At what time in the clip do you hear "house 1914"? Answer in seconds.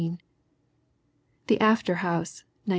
2.01-2.65